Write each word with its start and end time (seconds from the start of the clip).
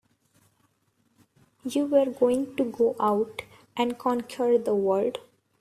You 1.63 1.85
were 1.85 2.07
going 2.07 2.55
to 2.55 2.63
go 2.63 2.95
out 2.99 3.43
and 3.77 3.99
conquer 3.99 4.57
the 4.57 4.73
world! 4.73 5.19